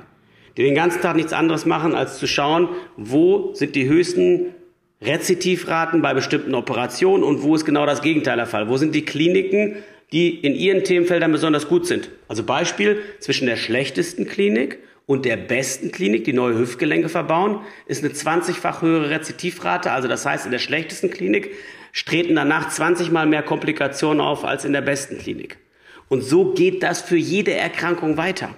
Die 0.57 0.63
den 0.63 0.75
ganzen 0.75 1.01
Tag 1.01 1.15
nichts 1.15 1.33
anderes 1.33 1.65
machen, 1.65 1.95
als 1.95 2.17
zu 2.17 2.27
schauen, 2.27 2.69
wo 2.97 3.53
sind 3.53 3.75
die 3.75 3.87
höchsten 3.87 4.53
Rezitivraten 5.01 6.01
bei 6.01 6.13
bestimmten 6.13 6.55
Operationen 6.55 7.23
und 7.23 7.43
wo 7.43 7.55
ist 7.55 7.65
genau 7.65 7.85
das 7.85 8.01
Gegenteil 8.01 8.37
der 8.37 8.45
Fall. 8.45 8.69
Wo 8.69 8.77
sind 8.77 8.95
die 8.95 9.03
Kliniken, 9.03 9.77
die 10.11 10.29
in 10.29 10.55
ihren 10.55 10.83
Themenfeldern 10.83 11.31
besonders 11.31 11.67
gut 11.67 11.87
sind. 11.87 12.09
Also 12.27 12.43
Beispiel 12.43 13.01
zwischen 13.19 13.47
der 13.47 13.57
schlechtesten 13.57 14.27
Klinik 14.27 14.79
und 15.05 15.25
der 15.25 15.37
besten 15.37 15.91
Klinik, 15.91 16.23
die 16.23 16.33
neue 16.33 16.57
Hüftgelenke 16.57 17.09
verbauen, 17.09 17.59
ist 17.85 18.03
eine 18.03 18.13
20-fach 18.13 18.81
höhere 18.81 19.09
Rezitivrate. 19.09 19.91
Also 19.91 20.07
das 20.07 20.25
heißt, 20.25 20.45
in 20.45 20.51
der 20.51 20.59
schlechtesten 20.59 21.11
Klinik 21.11 21.51
treten 22.05 22.35
danach 22.35 22.69
20 22.69 23.11
mal 23.11 23.25
mehr 23.25 23.43
Komplikationen 23.43 24.21
auf 24.21 24.45
als 24.45 24.65
in 24.65 24.73
der 24.73 24.81
besten 24.81 25.17
Klinik. 25.17 25.57
Und 26.07 26.21
so 26.21 26.53
geht 26.53 26.83
das 26.83 27.01
für 27.01 27.17
jede 27.17 27.53
Erkrankung 27.53 28.17
weiter. 28.17 28.53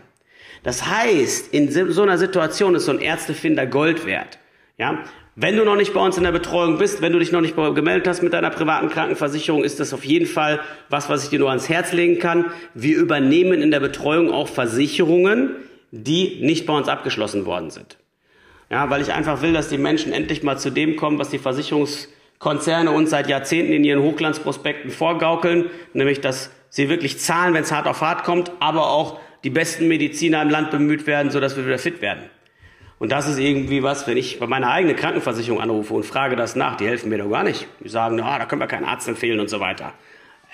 Das 0.64 0.86
heißt, 0.86 1.54
in 1.54 1.72
so 1.72 2.02
einer 2.02 2.18
Situation 2.18 2.76
ist 2.76 2.86
so 2.86 2.92
ein 2.92 3.00
Ärztefinder 3.00 3.66
Gold 3.66 4.06
wert. 4.06 4.40
Ja? 4.78 5.04
Wenn 5.40 5.56
du 5.56 5.64
noch 5.64 5.76
nicht 5.76 5.94
bei 5.94 6.00
uns 6.00 6.18
in 6.18 6.24
der 6.24 6.32
Betreuung 6.32 6.80
bist, 6.80 7.00
wenn 7.00 7.14
du 7.14 7.20
dich 7.20 7.32
noch 7.32 7.42
nicht 7.42 7.56
gemeldet 7.56 8.08
hast 8.08 8.24
mit 8.24 8.34
deiner 8.34 8.50
privaten 8.50 8.90
Krankenversicherung, 8.90 9.64
ist 9.64 9.80
das 9.80 9.94
auf 9.94 10.04
jeden 10.04 10.26
Fall 10.26 10.60
was, 10.90 11.10
was 11.10 11.24
ich 11.24 11.30
dir 11.30 11.38
nur 11.38 11.50
ans 11.50 11.70
Herz 11.70 11.94
legen 11.94 12.18
kann. 12.18 12.46
Wir 12.74 12.98
übernehmen 12.98 13.62
in 13.62 13.70
der 13.70 13.80
Betreuung 13.80 14.32
auch 14.32 14.48
Versicherungen, 14.48 15.52
die 15.92 16.40
nicht 16.42 16.66
bei 16.66 16.74
uns 16.74 16.88
abgeschlossen 16.88 17.46
worden 17.46 17.70
sind. 17.70 17.98
Ja, 18.72 18.90
weil 18.90 19.04
ich 19.04 19.14
einfach 19.14 19.44
will, 19.44 19.54
dass 19.54 19.70
die 19.70 19.78
Menschen 19.78 20.12
endlich 20.12 20.42
mal 20.42 20.58
zu 20.58 20.72
dem 20.72 20.96
kommen, 20.96 21.20
was 21.20 21.30
die 21.30 21.38
Versicherungs 21.38 22.10
Konzerne 22.40 22.90
uns 22.90 23.12
seit 23.12 23.30
Jahrzehnten 23.30 23.74
in 23.74 23.84
ihren 23.84 24.02
Hochglanzprospekten 24.02 24.90
vorgaukeln, 24.90 25.70
nämlich 25.94 26.20
dass 26.20 26.50
sie 26.70 26.90
wirklich 26.90 27.20
zahlen, 27.20 27.54
wenn 27.54 27.62
es 27.62 27.72
hart 27.72 27.88
auf 27.88 28.02
hart 28.02 28.24
kommt, 28.24 28.52
aber 28.60 28.90
auch 28.90 29.20
die 29.44 29.52
besten 29.52 29.88
Mediziner 29.88 30.42
im 30.42 30.50
Land 30.50 30.72
bemüht 30.72 31.06
werden, 31.06 31.30
sodass 31.30 31.56
wir 31.58 31.68
wieder 31.68 31.78
fit 31.78 32.02
werden. 32.02 32.24
Und 33.00 33.12
das 33.12 33.28
ist 33.28 33.38
irgendwie 33.38 33.84
was, 33.84 34.08
wenn 34.08 34.18
ich 34.18 34.40
bei 34.40 34.48
meiner 34.48 34.72
eigenen 34.72 34.96
Krankenversicherung 34.96 35.62
anrufe 35.62 35.94
und 35.94 36.04
frage 36.04 36.36
das 36.36 36.56
nach, 36.56 36.78
die 36.78 36.88
helfen 36.88 37.10
mir 37.10 37.20
doch 37.20 37.30
gar 37.30 37.44
nicht. 37.44 37.68
Die 37.84 37.90
sagen, 37.90 38.20
ah, 38.22 38.40
da 38.40 38.46
können 38.46 38.62
wir 38.62 38.68
keinen 38.68 38.86
Arzt 38.86 39.08
empfehlen 39.08 39.40
und 39.40 39.50
so 39.50 39.60
weiter. 39.60 39.94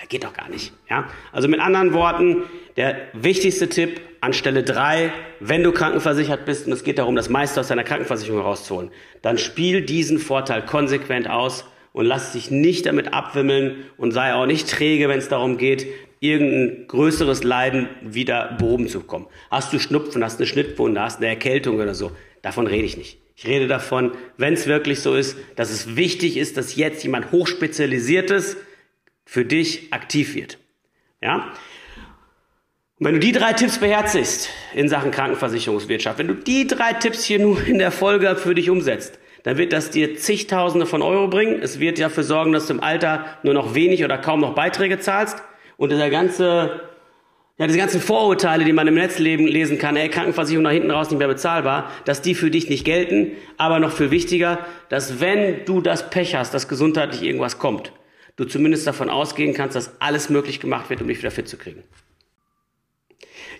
Geht 0.08 0.24
doch 0.24 0.34
gar 0.34 0.50
nicht. 0.50 0.72
Ja? 0.90 1.08
Also 1.32 1.48
mit 1.48 1.60
anderen 1.60 1.94
Worten, 1.94 2.42
der 2.76 2.96
wichtigste 3.14 3.68
Tipp 3.68 4.02
an 4.20 4.34
Stelle 4.34 4.62
drei: 4.62 5.12
wenn 5.40 5.62
du 5.62 5.72
krankenversichert 5.72 6.44
bist 6.44 6.66
und 6.66 6.72
es 6.72 6.84
geht 6.84 6.98
darum, 6.98 7.16
das 7.16 7.30
meiste 7.30 7.60
aus 7.60 7.68
deiner 7.68 7.84
Krankenversicherung 7.84 8.40
herauszuholen, 8.40 8.90
dann 9.22 9.38
spiel 9.38 9.80
diesen 9.82 10.18
Vorteil 10.18 10.66
konsequent 10.66 11.30
aus 11.30 11.64
und 11.92 12.04
lass 12.04 12.32
dich 12.32 12.50
nicht 12.50 12.86
damit 12.86 13.14
abwimmeln 13.14 13.84
und 13.96 14.10
sei 14.10 14.34
auch 14.34 14.46
nicht 14.46 14.68
träge, 14.68 15.08
wenn 15.08 15.18
es 15.18 15.28
darum 15.28 15.56
geht, 15.56 15.86
irgendein 16.20 16.86
größeres 16.88 17.44
Leiden 17.44 17.88
wieder 18.02 18.56
behoben 18.58 18.88
zu 18.88 19.00
bekommen. 19.00 19.26
Hast 19.50 19.72
du 19.72 19.78
Schnupfen, 19.78 20.24
hast 20.24 20.38
eine 20.38 20.46
Schnittwunde, 20.46 21.00
hast 21.00 21.18
eine 21.18 21.28
Erkältung 21.28 21.76
oder 21.76 21.94
so, 21.94 22.12
davon 22.44 22.66
rede 22.66 22.84
ich 22.84 22.96
nicht. 22.96 23.18
Ich 23.36 23.46
rede 23.46 23.66
davon, 23.66 24.12
wenn 24.36 24.54
es 24.54 24.66
wirklich 24.66 25.00
so 25.00 25.16
ist, 25.16 25.36
dass 25.56 25.70
es 25.70 25.96
wichtig 25.96 26.36
ist, 26.36 26.56
dass 26.56 26.76
jetzt 26.76 27.02
jemand 27.02 27.32
hochspezialisiertes 27.32 28.56
für 29.24 29.44
dich 29.44 29.92
aktiv 29.92 30.34
wird. 30.34 30.58
Ja? 31.20 31.52
Und 32.98 33.06
wenn 33.06 33.14
du 33.14 33.20
die 33.20 33.32
drei 33.32 33.54
Tipps 33.54 33.78
beherzigst 33.78 34.50
in 34.74 34.88
Sachen 34.88 35.10
Krankenversicherungswirtschaft, 35.10 36.18
wenn 36.18 36.28
du 36.28 36.34
die 36.34 36.66
drei 36.66 36.92
Tipps 36.92 37.24
hier 37.24 37.40
nur 37.40 37.64
in 37.66 37.78
der 37.78 37.90
Folge 37.90 38.36
für 38.36 38.54
dich 38.54 38.70
umsetzt, 38.70 39.18
dann 39.42 39.58
wird 39.58 39.72
das 39.72 39.90
dir 39.90 40.16
zigtausende 40.16 40.86
von 40.86 41.02
Euro 41.02 41.28
bringen. 41.28 41.60
Es 41.60 41.80
wird 41.80 41.98
dafür 41.98 42.22
sorgen, 42.22 42.52
dass 42.52 42.66
du 42.66 42.74
im 42.74 42.82
Alter 42.82 43.26
nur 43.42 43.52
noch 43.52 43.74
wenig 43.74 44.04
oder 44.04 44.16
kaum 44.18 44.40
noch 44.40 44.54
Beiträge 44.54 45.00
zahlst. 45.00 45.42
Und 45.76 45.90
dieser 45.90 46.08
ganze, 46.08 46.80
ja, 47.56 47.68
diese 47.68 47.78
ganzen 47.78 48.00
Vorurteile, 48.00 48.64
die 48.64 48.72
man 48.72 48.88
im 48.88 48.94
Netz 48.94 49.18
lesen 49.20 49.78
kann, 49.78 49.96
ey, 49.96 50.08
Krankenversicherung 50.08 50.64
nach 50.64 50.72
hinten 50.72 50.90
raus 50.90 51.10
nicht 51.10 51.18
mehr 51.18 51.28
bezahlbar, 51.28 51.90
dass 52.04 52.20
die 52.20 52.34
für 52.34 52.50
dich 52.50 52.68
nicht 52.68 52.84
gelten. 52.84 53.32
Aber 53.58 53.78
noch 53.78 53.92
viel 53.92 54.10
wichtiger, 54.10 54.66
dass 54.88 55.20
wenn 55.20 55.64
du 55.64 55.80
das 55.80 56.10
Pech 56.10 56.34
hast, 56.34 56.52
dass 56.52 56.66
gesundheitlich 56.66 57.22
irgendwas 57.22 57.58
kommt, 57.58 57.92
du 58.34 58.44
zumindest 58.44 58.88
davon 58.88 59.08
ausgehen 59.08 59.54
kannst, 59.54 59.76
dass 59.76 60.00
alles 60.00 60.30
möglich 60.30 60.58
gemacht 60.58 60.90
wird, 60.90 61.00
um 61.00 61.06
dich 61.06 61.18
wieder 61.18 61.30
fit 61.30 61.48
zu 61.48 61.56
kriegen. 61.56 61.84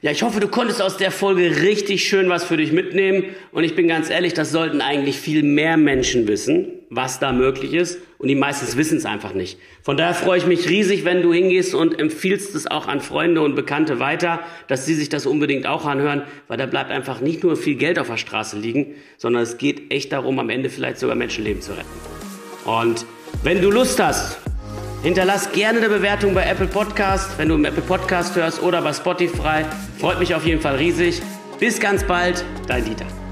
Ja, 0.05 0.11
ich 0.11 0.23
hoffe, 0.23 0.39
du 0.39 0.49
konntest 0.49 0.83
aus 0.83 0.99
der 0.99 1.11
Folge 1.11 1.63
richtig 1.63 2.07
schön 2.07 2.29
was 2.29 2.45
für 2.45 2.59
dich 2.59 2.73
mitnehmen. 2.73 3.25
Und 3.53 3.65
ich 3.65 3.75
bin 3.75 3.89
ganz 3.89 4.11
ehrlich, 4.11 4.35
das 4.35 4.53
sollten 4.53 4.83
eigentlich 4.83 5.19
viel 5.19 5.43
mehr 5.43 5.79
Menschen 5.79 6.29
wissen, 6.29 6.67
was 6.91 7.21
da 7.21 7.33
möglich 7.33 7.73
ist. 7.73 8.01
Und 8.19 8.29
die 8.29 8.35
meistens 8.35 8.77
wissen 8.77 8.99
es 8.99 9.07
einfach 9.07 9.33
nicht. 9.33 9.59
Von 9.81 9.97
daher 9.97 10.13
freue 10.13 10.37
ich 10.37 10.45
mich 10.45 10.69
riesig, 10.69 11.07
wenn 11.07 11.23
du 11.23 11.33
hingehst 11.33 11.75
und 11.75 11.99
empfiehlst 11.99 12.55
es 12.55 12.67
auch 12.67 12.87
an 12.87 13.01
Freunde 13.01 13.41
und 13.41 13.55
Bekannte 13.55 13.99
weiter, 13.99 14.41
dass 14.69 14.85
sie 14.85 14.93
sich 14.93 15.09
das 15.09 15.25
unbedingt 15.25 15.67
auch 15.67 15.87
anhören, 15.87 16.25
weil 16.49 16.59
da 16.59 16.67
bleibt 16.67 16.91
einfach 16.91 17.23
nicht 17.23 17.43
nur 17.43 17.57
viel 17.57 17.77
Geld 17.77 17.99
auf 17.99 18.09
der 18.09 18.19
Straße 18.19 18.59
liegen, 18.59 18.97
sondern 19.17 19.43
es 19.43 19.57
geht 19.57 19.91
echt 19.91 20.13
darum, 20.13 20.39
am 20.39 20.51
Ende 20.51 20.69
vielleicht 20.69 20.99
sogar 20.99 21.17
Menschenleben 21.17 21.63
zu 21.63 21.73
retten. 21.73 21.89
Und 22.67 23.07
wenn 23.43 23.63
du 23.63 23.71
Lust 23.71 23.99
hast, 23.99 24.39
Hinterlass 25.05 25.53
gerne 25.53 25.81
eine 25.81 25.91
Bewertung 25.91 26.33
bei 26.33 26.47
Apple 26.47 26.67
Podcast, 26.67 27.37
wenn 27.37 27.51
du 27.51 27.57
im 27.57 27.67
Apple 27.67 27.83
Podcast 27.83 28.37
hörst 28.37 28.63
oder 28.63 28.81
bei 28.81 28.95
Spotify. 28.95 29.67
Freut 30.01 30.19
mich 30.19 30.35
auf 30.35 30.47
jeden 30.47 30.63
Fall 30.63 30.77
riesig. 30.77 31.21
Bis 31.61 31.79
ganz 31.79 32.03
bald, 32.05 32.43
dein 32.69 32.87
Dieter. 32.87 33.24